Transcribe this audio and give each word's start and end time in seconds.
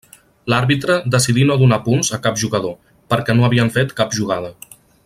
L'àrbitre 0.53 0.95
decidí 1.15 1.43
no 1.49 1.57
donar 1.63 1.79
punts 1.89 2.11
a 2.17 2.19
cap 2.25 2.41
jugador, 2.45 2.75
perquè 3.15 3.39
no 3.39 3.47
havien 3.51 3.73
fet 3.77 3.95
cap 4.03 4.21
jugada. 4.23 4.53